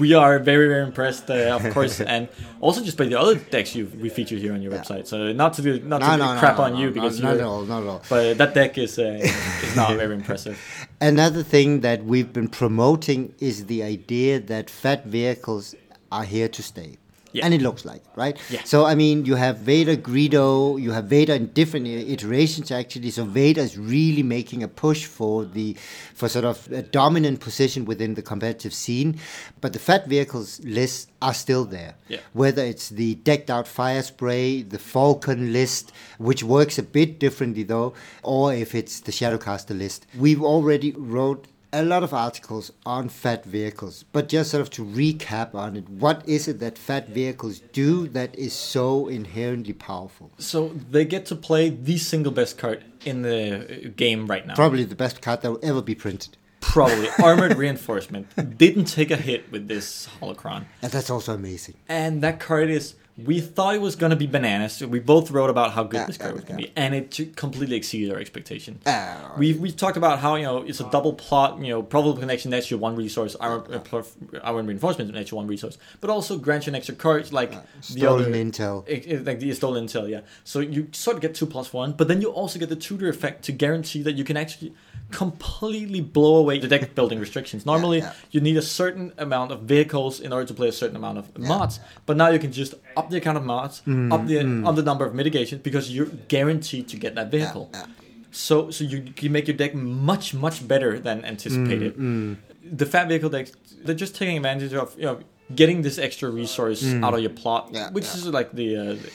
[0.00, 2.28] we are very very impressed, uh, of course, and
[2.60, 4.78] also just play the other decks you we featured here on your Yeah.
[5.04, 7.40] So not to do not No, to no, crap no, on you because not at
[7.50, 8.02] all, not at all.
[8.08, 9.20] but that deck is uh,
[9.66, 10.56] is not very impressive.
[11.00, 15.74] Another thing that we've been promoting is the idea that fat vehicles
[16.16, 16.90] are here to stay.
[17.32, 17.44] Yeah.
[17.44, 18.38] And it looks like, it, right?
[18.50, 18.62] Yeah.
[18.64, 23.10] So, I mean, you have Vader, Greedo, you have Vader in different iterations, actually.
[23.10, 25.76] So, Vader is really making a push for the,
[26.14, 29.18] for sort of a dominant position within the competitive scene.
[29.60, 31.94] But the fat vehicles list are still there.
[32.08, 32.20] Yeah.
[32.32, 37.62] Whether it's the decked out fire spray, the Falcon list, which works a bit differently
[37.62, 40.06] though, or if it's the Shadowcaster list.
[40.18, 44.84] We've already wrote a lot of articles on fat vehicles, but just sort of to
[44.84, 50.30] recap on it, what is it that fat vehicles do that is so inherently powerful?
[50.38, 54.54] So they get to play the single best card in the uh, game right now.
[54.54, 56.36] Probably the best card that will ever be printed.
[56.60, 61.74] Probably armored reinforcement didn't take a hit with this holocron, And that's also amazing.
[61.88, 62.94] and that card is.
[63.24, 64.80] We thought it was gonna be bananas.
[64.84, 66.66] We both wrote about how good Yeah, this card yeah, was gonna yeah.
[66.68, 68.80] be, and it completely exceeded our expectation.
[68.86, 71.58] Ah, we we talked about how you know it's a double plot.
[71.60, 75.46] You know, probable connection nets you one resource, armor, uh, plus- reinforcement nets you one
[75.46, 78.84] resource, but also grants you an extra card like the stolen other intel.
[78.88, 80.20] it- it- like the stolen intel, yeah.
[80.44, 83.08] So you sort of get two plus one, but then you also get the tutor
[83.08, 84.72] effect to guarantee that you can actually
[85.10, 87.66] completely blow away the deck building restrictions.
[87.66, 88.12] Normally, yeah.
[88.30, 91.36] you need a certain amount of vehicles in order to play a certain amount of
[91.38, 94.74] mods, but now you can just up the account of mods, Mm, up the up
[94.76, 97.70] the number of mitigations because you're guaranteed to get that vehicle.
[97.72, 97.86] yeah.
[98.32, 101.96] So so you can make your deck much much better than anticipated.
[101.96, 102.36] Mm,
[102.82, 103.52] The fat vehicle decks
[103.84, 105.18] they're just taking advantage of you know
[105.60, 107.74] getting this extra resource out of your plot, Mm.
[107.74, 108.14] Yeah, which yeah.
[108.18, 109.10] is like the, uh, the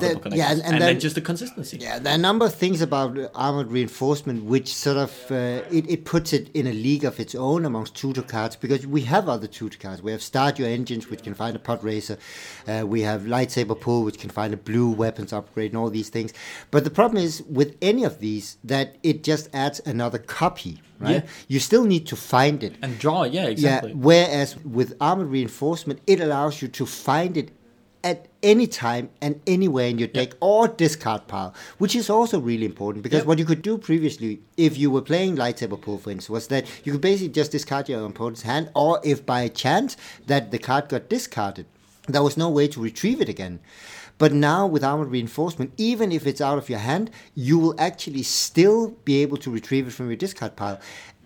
[0.00, 1.76] then- yeah, and- and and, then, then- just the consistency.
[1.80, 5.34] Yeah, there are a number of things about armored reinforcement which sort of uh,
[5.70, 9.02] it, it puts it in a league of its own amongst tutor cards because we
[9.02, 10.00] have other tutor cards.
[10.02, 12.16] We have Start Your Engines, which can find a pod racer.
[12.66, 16.08] Uh, we have Lightsaber Pull, which can find a blue weapons upgrade, and all these
[16.08, 16.32] things.
[16.70, 20.80] But the problem is with any of these that it just adds another copy.
[21.00, 21.24] Right?
[21.24, 21.30] Yeah.
[21.48, 22.76] You still need to find it.
[22.80, 23.90] And draw, yeah, exactly.
[23.90, 27.50] Yeah, whereas with armored reinforcement, it allows you to find it
[28.44, 32.66] at any time and anywhere in your deck or discard pile, which is also really
[32.66, 33.26] important because Yep.
[33.26, 36.66] what you could do previously, if you were playing lightsaber pull, for instance, was that
[36.84, 40.88] you could basically just discard your opponent's hand, or if by chance that the card
[40.88, 41.66] got discarded,
[42.06, 43.60] there was no way to retrieve it again.
[44.16, 48.22] But now with armored reinforcement, even if it's out of your hand, you will actually
[48.22, 50.78] still be able to retrieve it from your discard pile.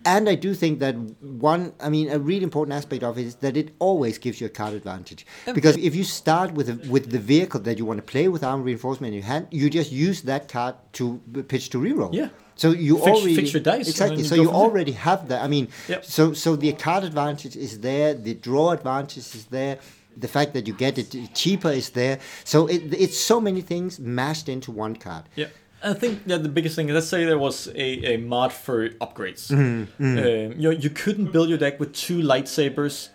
[0.05, 3.35] And I do think that one, I mean, a really important aspect of it is
[3.35, 5.25] that it always gives you a card advantage.
[5.53, 8.43] Because if you start with a, with the vehicle that you want to play with
[8.43, 12.13] armor reinforcement in your hand, you just use that card to uh, pitch to reroll.
[12.13, 12.29] Yeah.
[12.55, 14.23] So you Fix- already fix your dice exactly.
[14.23, 14.53] So you there.
[14.53, 15.41] already have that.
[15.43, 16.03] I mean, Yep.
[16.05, 18.13] so so the card advantage is there.
[18.13, 19.79] The draw advantage is there.
[20.17, 22.19] The fact that you get it cheaper is there.
[22.43, 25.23] So it, it's so many things mashed into one card.
[25.35, 25.47] Yeah.
[25.83, 29.49] I think that the biggest thing, let's say there was a, a mod for upgrades.
[29.51, 30.25] Mm-hmm, Um,
[30.59, 33.09] you know, you couldn't build your deck with two lightsabers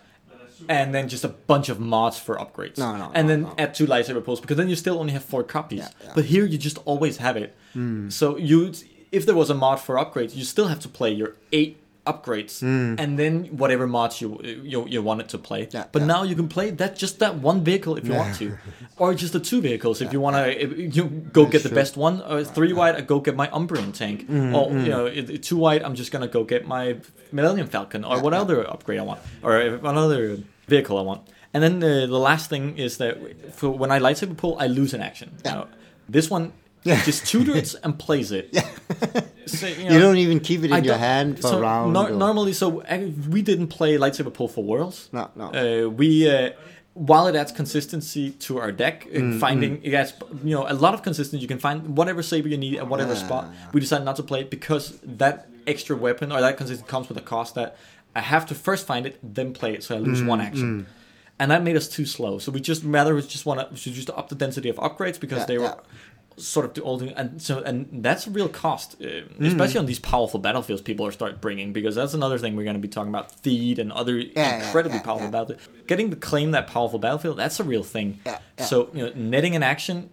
[0.69, 2.77] and then just a bunch of mods for upgrades.
[2.77, 3.53] No, no, And no, then no.
[3.57, 5.79] add two lightsaber pulls because then you still only have four copies.
[5.79, 6.11] Yeah, yeah.
[6.15, 7.55] But here you just always have it.
[7.73, 8.09] Hmm.
[8.09, 8.73] So you,
[9.11, 12.61] if there was a mod for upgrades, you still have to play your eight upgrades
[12.61, 15.67] and then whatever mods you you, you wanted to play.
[15.71, 16.07] Yeah, but yeah.
[16.13, 18.57] now you can play that just that one vehicle if you want to,
[18.97, 20.47] or just the two vehicles if you want to.
[20.97, 22.21] You go get the best one.
[22.21, 24.29] Or three white, I go get my Umbaran tank.
[24.29, 26.97] Mm, or you know, it- it- two white, I'm just gonna go get my
[27.31, 30.37] Millennium Falcon or what other upgrade I want, or another
[30.67, 31.21] vehicle I want.
[31.53, 33.13] And then the, the last thing is that
[33.55, 35.29] for when I lightsaber pull, I lose an action.
[35.45, 35.67] Now,
[36.09, 36.51] this one
[36.85, 38.55] just tutors and plays it.
[39.47, 41.95] So, you, know, You don't even keep it in your hand for so round.
[41.95, 42.97] or- normally, so uh,
[43.29, 45.07] we didn't play lightsaber pull for worlds.
[45.13, 45.45] No, no.
[45.53, 46.49] Uh, we uh,
[46.95, 50.95] while it adds consistency to our deck, Mm, finding it adds you know a lot
[50.95, 51.41] of consistency.
[51.43, 53.43] You can find whatever saber you need at whatever Yeah, spot.
[53.53, 53.67] yeah.
[53.73, 57.17] We decided not to play it because that extra weapon or that consistency comes with
[57.19, 57.77] a cost that
[58.15, 60.87] I have to first find it, then play it, so I lose Mm, one action.
[61.37, 62.39] And that made us too slow.
[62.39, 65.45] So we just rather just want to just up the density of upgrades because Yeah,
[65.45, 65.73] they were yeah.
[66.37, 69.47] Sort of the old and so and that's a real cost, uh, Mm.
[69.47, 72.75] especially on these powerful battlefields people are start bringing because that's another thing we're going
[72.75, 73.31] to be talking about.
[73.43, 75.31] Theed and other yeah, incredibly yeah, powerful yeah.
[75.31, 75.87] battlefield.
[75.87, 78.19] Getting to claim that powerful battlefield, that's a real thing.
[78.59, 80.09] So you know, netting an action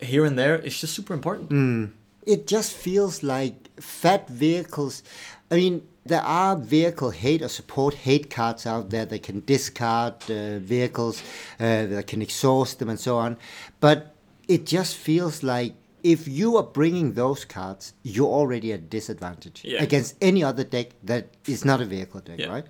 [0.00, 1.50] here and there is just super important.
[1.50, 1.90] Mm.
[2.26, 5.02] it just feels like fat vehicles.
[5.50, 10.14] I mean, there are vehicle hate or support hate cards out there that can discard
[10.30, 11.22] uh, vehicles,
[11.60, 13.36] uh, that can exhaust them, and so on.
[13.80, 14.15] But
[14.48, 19.82] it just feels like if you are bringing those cards, you're already at disadvantage Yeah.
[19.82, 22.48] against any other deck that is not a vehicle deck, Yeah.
[22.48, 22.64] right?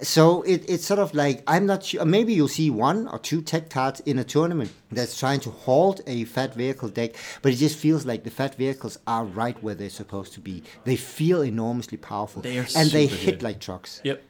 [0.00, 2.04] So it, it's sort of like I'm not sure.
[2.04, 6.00] Maybe you'll see one or two tech cards in a tournament that's trying to halt
[6.06, 9.74] a fat vehicle deck, but it just feels like the fat vehicles are right where
[9.74, 10.62] they're supposed to be.
[10.84, 13.42] They feel enormously powerful, They and they hit good.
[13.42, 14.00] like trucks.
[14.04, 14.22] Yep.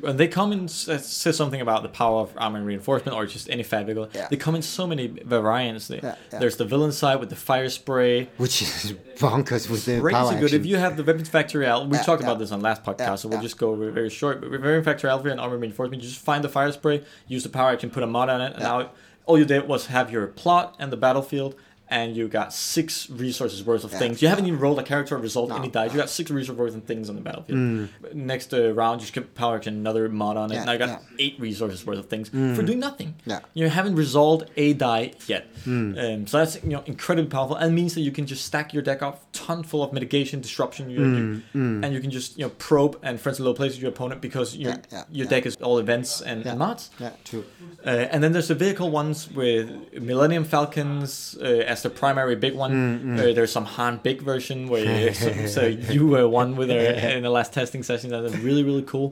[0.00, 3.24] When they come and uh, say something about the power of armor and reinforcement, or
[3.26, 4.08] just any fat vehicle.
[4.14, 4.28] Yeah.
[4.30, 5.88] They come in so many variants.
[5.88, 6.38] They- Yeah, yeah.
[6.38, 8.28] There's the villain side with the fire spray.
[8.36, 10.44] Which is bonkers with the power good.
[10.44, 10.60] action.
[10.60, 13.28] If you have the Weapons Factory Alpha, we talked about this on last podcast, so
[13.28, 14.40] we'll just go very, short.
[14.40, 17.42] But with Weapons Factory Alpha and Armor Reinforcement, you just find the fire spray, use
[17.42, 18.90] the power action, put a mod on it, and now
[19.24, 21.54] all you did was have your plot and the battlefield,
[21.88, 24.20] and you got six resources worth of Yeah, things.
[24.22, 25.92] You haven't even rolled a character or resolved No, any dice.
[25.92, 27.88] You got six resources worth of things on the battlefield.
[28.12, 30.56] Next uh, round, you skip power action, another mod on it.
[30.56, 30.98] Yeah, now you got yeah.
[31.18, 33.14] eight resources worth of things for doing nothing.
[33.24, 33.40] Yeah.
[33.54, 35.46] You haven't resolved a die yet.
[35.66, 38.82] Um, so that's you know incredibly powerful and means that you can just stack your
[38.82, 42.50] deck up ton full of mitigation, disruption, you, you- and you can just you know
[42.58, 45.30] probe and friends in low places your opponent because your Yeah, yeah, your yeah.
[45.30, 46.90] deck is all events and, and mods.
[46.98, 47.44] yeah, true.
[47.84, 49.70] Uh, and then there's the vehicle ones with
[50.00, 51.44] Millennium Falcons uh,
[51.76, 52.72] as the primary big one.
[52.72, 55.60] Mm, Uh, there's some Han Biggs version where so, so
[55.94, 56.84] you were one with her
[57.16, 58.06] in the last testing session.
[58.10, 59.08] That's really really cool.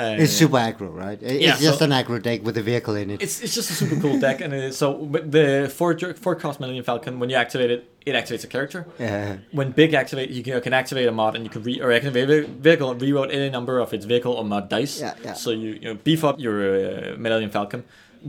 [0.00, 1.18] Uh, It's super aggro, right?
[1.22, 3.18] It- Yeah, It's just so- an aggro deck with a vehicle in it.
[3.24, 5.46] It's, it's just a super cool deck, and it, so but the
[5.78, 5.90] four
[6.24, 8.80] four cost Millennium Falcon when you activate it, it activates a character.
[9.00, 9.38] Yeah.
[9.58, 11.90] When Biggs activate, you can, you can activate a mod, and you can re or
[11.98, 14.94] activate a vehicle and reroute any number of its vehicle or mod dice.
[15.00, 15.34] Yeah, yeah.
[15.42, 17.82] So you, you know, beef up your uh, Millennium Falcon.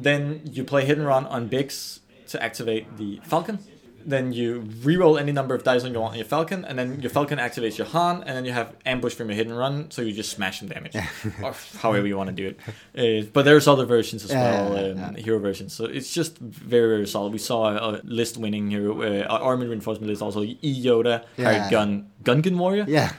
[0.08, 3.60] Then you play hit and run on Biggs to activate the Falcon.
[4.06, 7.10] then you re-roll any number of dice on your, on your Falcon, and then your
[7.12, 10.14] Falcon activates your Han, and then you have ambush from your hidden run, so you
[10.14, 10.96] just smash some damage,
[11.44, 12.58] or however you want to do it.
[12.98, 15.74] Uh, but there's other versions as Yeah, well, yeah, um, hero versions.
[15.74, 17.34] So it's just very very solid.
[17.34, 20.44] We saw a, a list winning hero, uh, armored reinforcement list also.
[20.44, 21.46] E Yoda, Yeah.
[21.46, 21.90] hired gun,
[22.24, 23.12] Gungan warrior, Yeah,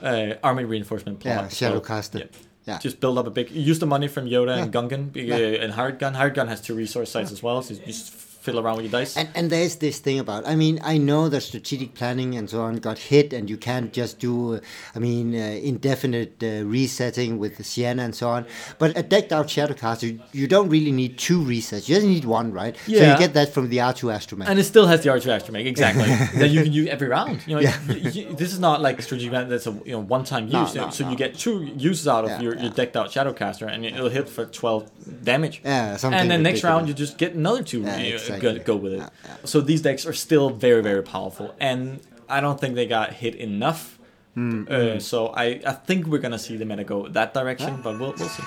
[0.00, 1.34] uh, armored reinforcement plot.
[1.34, 2.28] yeah, So, Shadowcaster.
[2.64, 2.78] yeah.
[2.78, 3.50] Just build up a big.
[3.50, 4.80] Use the money from Yoda and Yeah.
[4.80, 5.62] Gungan uh, Yeah.
[5.64, 6.14] and Hired Gun.
[6.14, 8.08] Hired Gun has two resource sites as well, so you just
[8.48, 9.16] fiddle around with your dice.
[9.16, 12.62] And, and there's this thing about, I mean, I know that strategic planning and so
[12.62, 14.60] on got hit, and you can't just do, uh,
[14.96, 15.38] I mean, uh,
[15.72, 18.46] indefinite uh, resetting with the Sienna and so on.
[18.78, 21.88] But a decked out Shadowcaster, you don't really need two resets.
[21.88, 22.74] You just need one, right?
[22.86, 22.98] Yeah.
[23.00, 24.48] So you get that from the R2 Astromech.
[24.48, 26.04] and it still has the R2 astromech exactly
[26.40, 27.40] that you can use every round.
[27.46, 27.76] You know, Yeah.
[27.88, 30.44] y- y- this is not like a strategic plan that's a you know one time
[30.46, 30.74] use.
[30.74, 31.10] No, no, so no.
[31.10, 32.62] you get two uses out of Yeah, your, yeah.
[32.62, 34.90] your decked out Shadowcaster, and it'll hit for twelve
[35.24, 35.60] damage.
[35.64, 37.82] Yeah, something and then next round you just get another two.
[37.82, 38.37] Yeah, exactly.
[38.40, 38.96] Go, go with it.
[38.98, 39.36] Yeah, yeah.
[39.44, 43.34] So these decks are still very very powerful, and I don't think they got hit
[43.36, 43.98] enough.
[44.34, 47.98] Hmm, Uh, so I, I think we're gonna see the meta go that direction, but
[47.98, 48.42] we'll we'll see.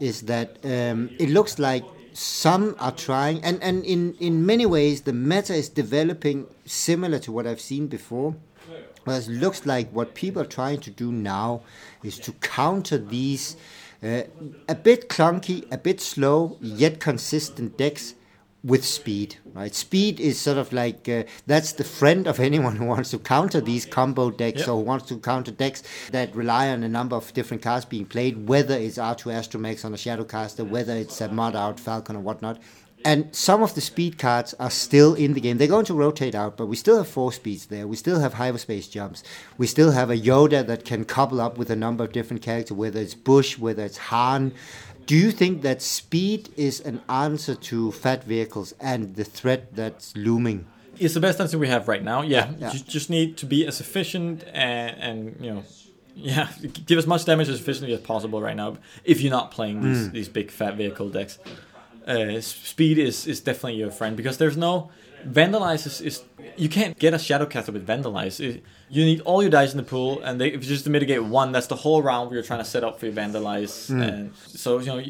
[0.00, 5.02] Is that um, it looks like some are trying, and, and in, in many ways,
[5.02, 8.34] the meta is developing similar to what I've seen before.
[9.04, 11.62] Whereas it looks like what people are trying to do now
[12.04, 13.56] is to counter these
[14.02, 14.22] uh,
[14.68, 18.14] a bit clunky, a bit slow, yet consistent decks
[18.64, 19.74] with speed, right?
[19.74, 23.60] Speed is sort of like uh, that's the friend of anyone who wants to counter
[23.60, 24.68] these combo decks Yep.
[24.68, 28.06] or who wants to counter decks that rely on a number of different cards being
[28.06, 32.20] played, whether it's R2 Astromechs on a Shadowcaster, whether it's a mod out Falcon or
[32.20, 32.60] whatnot.
[33.04, 35.58] And some of the speed cards are still in the game.
[35.58, 37.86] They're going to rotate out, but we still have Force Speeds there.
[37.86, 39.22] We still have hyperspace jumps.
[39.58, 42.76] We still have a Yoda that can couple up with a number of different characters,
[42.76, 44.52] whether it's Bush, whether it's Han.
[45.06, 50.16] Do you think that speed is an answer to fat vehicles and the threat that's
[50.16, 50.66] looming?
[50.98, 52.22] It's the best answer we have right now.
[52.22, 52.72] Yeah, Yeah.
[52.72, 55.64] you just need to be as efficient and, and you know,
[56.14, 56.50] yeah,
[56.86, 58.76] give as much damage as efficiently as possible right now.
[59.02, 60.12] If you're not playing these Hmm.
[60.12, 61.38] these big fat vehicle decks,
[62.06, 64.90] uh, speed is is definitely your friend because there's no
[65.26, 66.22] vandalize is, is
[66.56, 68.40] you can't get a shadowcaster with vandalize.
[68.40, 68.62] It-
[68.92, 71.24] you need all your dice in the pool, and they, if you just to mitigate
[71.24, 73.86] one, that's the whole round where you're trying to set up for your vandalize.
[73.88, 74.02] Hmm.
[74.02, 75.00] And so you know,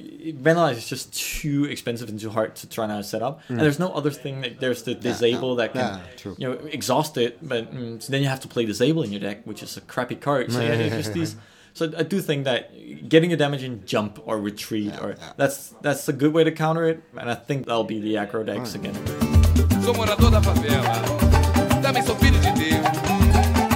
[0.41, 3.41] vandalize is just too expensive and too hard to try to set up.
[3.49, 4.43] And there's no other thing.
[4.43, 8.23] That, there's the disable that can yeah, you know exhaust it, but mm, so then
[8.23, 10.53] you have to play disable in your deck, which is a crappy card.
[10.53, 11.35] So yeah, it's just these.
[11.75, 16.07] So I do think that getting your damage in jump or retreat or that's that's
[16.09, 18.95] a good way to counter it, and I think that'll be the aggro decks again.
[19.83, 21.03] Sou morador da favela,
[21.83, 22.83] também sou filho de Deus.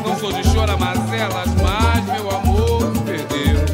[0.04, 3.64] Não sou de choramazelas, mas meu amor perdeu.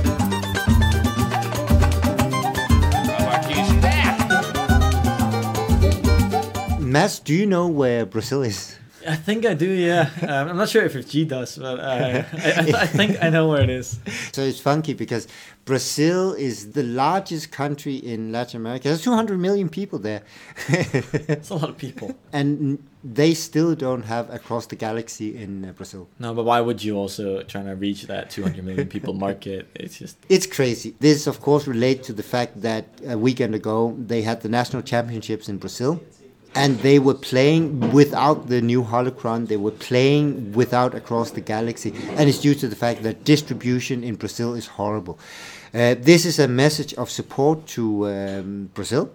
[3.07, 4.35] Tava aqui esperto.
[6.81, 8.79] Mads, do you know where Brazil is?
[9.07, 10.11] I think I do, yeah.
[10.23, 13.49] Um, I'm not sure if G does, but uh, I, I, I think I know
[13.49, 13.99] where it is.
[14.33, 15.27] So it's funky because
[15.65, 18.89] Brazil is the largest country in Latin America.
[18.89, 20.23] There's 200 million people there.
[20.69, 22.15] It's a lot of people.
[22.33, 26.09] and they still don't have across the galaxy in uh, Brazil.
[26.19, 29.69] No, but why would you also trying to reach that 200 million people market?
[29.75, 30.95] It's just It's crazy.
[31.01, 34.83] This, of course, relates to the fact that a weekend ago they had the national
[34.83, 36.01] championships in Brazil.
[36.55, 39.49] And they were playing without the new holocron.
[39.49, 44.05] They were playing without across the galaxy, and it's due to the fact that distribution
[44.05, 45.19] in Brazil is horrible.
[45.73, 49.11] Uh, this is a message of support to um, Brazil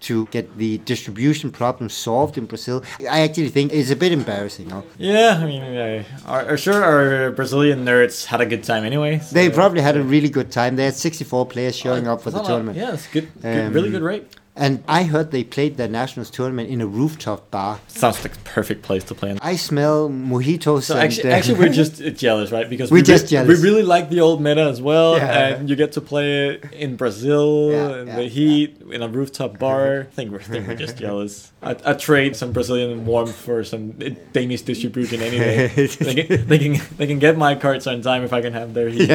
[0.00, 2.84] to get the distribution problem solved in Brazil.
[3.10, 4.68] I actually think it's a bit embarrassing.
[4.68, 4.84] No?
[4.98, 5.40] yeah.
[5.42, 9.18] I mean, uh, are, are sure our Brazilian nerds had a good time anyway.
[9.18, 10.76] so- They probably had a really good time.
[10.76, 12.78] They had 64 players showing up for the It's not a- tournament.
[12.78, 14.26] Yeah, it's good, good Um, really good rate.
[14.58, 17.78] And I heard they played their nationals tournament in a rooftop bar.
[17.86, 19.30] Sounds like a perfect place to play.
[19.30, 19.38] in.
[19.40, 20.82] I smell mojitos.
[20.82, 22.68] So and, actually, uh, actually, we're just jealous, right?
[22.68, 23.48] Because We're we just re- jealous.
[23.56, 25.46] We really like the old meta as well, Yeah.
[25.60, 29.08] and you get to play it in Brazil, Yeah, in yeah, the heat, in a
[29.08, 30.00] rooftop bar.
[30.10, 31.52] I think we're, I think we're just jealous.
[31.62, 33.92] I, I trade some Brazilian warmth for some
[34.32, 35.66] Danish distribution any day.
[35.86, 38.74] they, can, they can they can get my cards on time if I can have
[38.74, 39.08] their heat.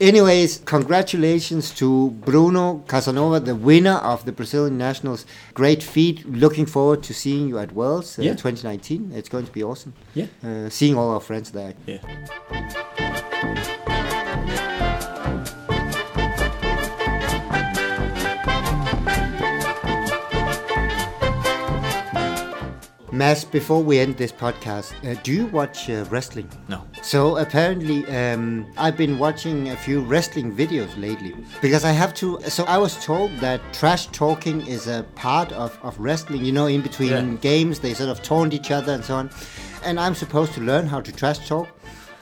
[0.00, 5.26] Anyways, congratulations to Bruno Casanova, the winner of the Brazilian Nationals.
[5.52, 6.26] Great feat.
[6.26, 8.30] Looking forward to seeing you at Worlds uh, Yeah.
[8.32, 9.12] 2019.
[9.14, 9.92] It's going to be awesome.
[10.14, 10.26] Yeah.
[10.42, 11.74] Uh, seeing all our friends there.
[11.86, 13.66] Yeah.
[23.12, 26.48] Mads, before we end this podcast, uh, do you watch uh, wrestling?
[26.68, 26.84] No.
[27.02, 32.40] So apparently, um, I've been watching a few wrestling videos lately because I have to.
[32.42, 36.44] So I was told that trash talking is a part of, of wrestling.
[36.44, 37.36] You know, in between Yeah.
[37.40, 39.30] games, they sort of taunt each other and so on.
[39.84, 41.68] And I'm supposed to learn how to trash talk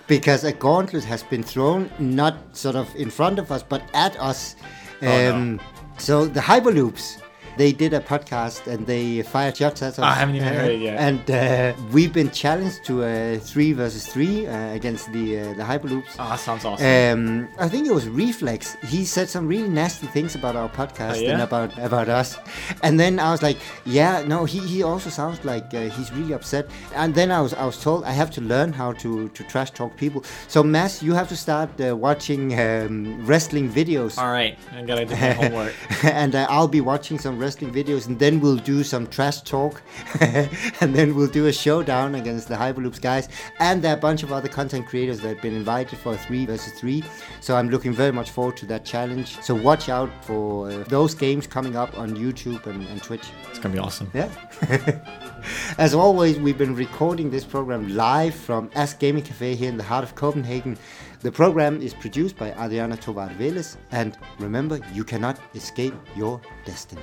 [0.07, 4.19] because a gauntlet has been thrown, not sort of in front of us, but at
[4.19, 4.57] us.
[5.03, 5.35] Oh no.
[5.35, 5.61] Um,
[5.99, 7.19] So the Hyperloops.
[7.59, 9.99] They did a podcast and they fired shots at us.
[9.99, 10.97] I haven't even heard it yet.
[11.07, 15.65] And uh, we've been challenged to a three versus three uh, against the uh, the
[15.71, 16.13] Hyperloops.
[16.21, 16.87] Ah, sounds awesome.
[16.87, 18.77] Um, I think it was Reflex.
[18.95, 21.33] He said some really nasty things about our podcast Oh, yeah?
[21.33, 22.39] and about about us.
[22.85, 26.35] And then I was like, yeah, no, he, he also sounds like uh, he's really
[26.39, 26.65] upset.
[26.95, 29.71] And then I was I was told I have to learn how to, to trash
[29.73, 30.23] talk people.
[30.47, 34.17] So Mads, you have to start uh, watching um, wrestling videos.
[34.17, 35.75] All right, I gotta do my homework.
[36.05, 39.83] and uh, I'll be watching some wrestling videos, and then we'll do some trash talk,
[40.21, 43.29] and then we'll do a showdown against the Hyperloops guys,
[43.59, 46.19] and there are a bunch of other content creators that have been invited for a
[46.19, 47.03] three versus three.
[47.41, 49.41] So I'm looking very much forward to that challenge.
[49.41, 53.29] So watch out for uh, those games coming up on YouTube and, and Twitch.
[53.51, 54.11] It's gonna be awesome.
[54.15, 54.31] Yeah.
[55.79, 59.85] As always, we've been recording this program live from ASK Gaming Cafe here in the
[59.85, 60.77] heart of Copenhagen.
[61.21, 67.03] The program is produced by Adriana Tovar Velez, and remember, you cannot escape your destiny.